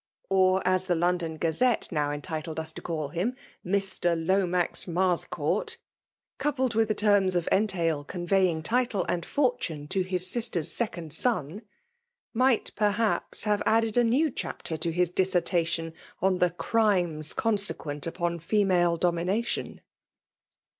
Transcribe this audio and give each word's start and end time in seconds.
(or 0.31 0.63
as 0.67 0.87
the 0.87 0.95
London 0.95 1.37
6a 1.37 1.59
aette 1.77 1.91
now 1.91 2.09
entitled 2.09 2.59
us 2.59 2.71
to 2.71 2.81
call 2.81 3.09
him, 3.09 3.35
Mr. 3.63 4.15
Lomax 4.17 4.85
Marscourt), 4.87 5.77
coupled 6.39 6.73
with 6.73 6.87
the 6.87 6.95
terms 6.95 7.35
of 7.35 7.47
entail 7.51 8.03
conTeying 8.03 8.63
title 8.63 9.05
and 9.07 9.23
fortune 9.23 9.87
to 9.87 10.01
his 10.01 10.25
sister^s 10.25 10.71
second 10.71 11.13
son, 11.13 11.61
might 12.33 12.71
perhaps 12.75 13.43
have 13.43 13.61
added 13.67 13.95
anew 13.95 14.31
chapter 14.31 14.75
to 14.75 14.91
his 14.91 15.07
dissertation 15.09 15.93
on 16.19 16.39
the 16.39 16.49
crimes 16.49 17.31
con* 17.35 17.55
sequent 17.59 18.07
upon 18.07 18.39
female 18.39 18.97
domination. 18.97 19.81